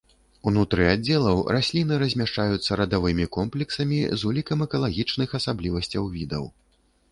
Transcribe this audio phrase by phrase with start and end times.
[0.51, 6.53] Унутры аддзелаў расліны размяшчаюцца радавымі комплексамі з улікам экалагічных асаблівасцяў відаў.